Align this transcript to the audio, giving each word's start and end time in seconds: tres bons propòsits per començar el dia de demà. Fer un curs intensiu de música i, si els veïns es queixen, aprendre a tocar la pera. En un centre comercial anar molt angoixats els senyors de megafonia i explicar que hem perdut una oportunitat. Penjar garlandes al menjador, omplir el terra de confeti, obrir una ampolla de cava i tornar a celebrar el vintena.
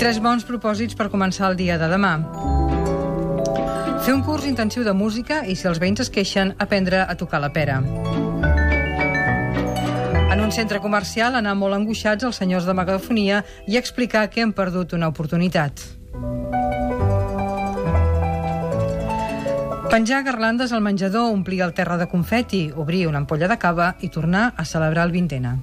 tres 0.00 0.16
bons 0.16 0.46
propòsits 0.48 0.96
per 0.96 1.10
començar 1.12 1.50
el 1.50 1.58
dia 1.58 1.74
de 1.76 1.84
demà. 1.92 2.14
Fer 4.00 4.14
un 4.16 4.22
curs 4.24 4.46
intensiu 4.48 4.80
de 4.80 4.94
música 4.96 5.42
i, 5.44 5.52
si 5.52 5.68
els 5.68 5.76
veïns 5.82 6.00
es 6.00 6.08
queixen, 6.08 6.54
aprendre 6.56 7.02
a 7.04 7.16
tocar 7.20 7.36
la 7.42 7.50
pera. 7.52 7.82
En 10.32 10.40
un 10.40 10.54
centre 10.56 10.80
comercial 10.80 11.36
anar 11.36 11.52
molt 11.52 11.76
angoixats 11.76 12.24
els 12.24 12.40
senyors 12.40 12.64
de 12.64 12.72
megafonia 12.72 13.42
i 13.68 13.76
explicar 13.76 14.30
que 14.32 14.40
hem 14.40 14.54
perdut 14.56 14.96
una 14.96 15.10
oportunitat. 15.12 15.84
Penjar 19.90 20.22
garlandes 20.24 20.72
al 20.72 20.80
menjador, 20.80 21.28
omplir 21.28 21.60
el 21.60 21.76
terra 21.76 22.00
de 22.00 22.08
confeti, 22.08 22.70
obrir 22.72 23.04
una 23.10 23.20
ampolla 23.20 23.52
de 23.52 23.60
cava 23.60 23.96
i 24.00 24.08
tornar 24.08 24.54
a 24.56 24.64
celebrar 24.64 25.04
el 25.10 25.12
vintena. 25.12 25.58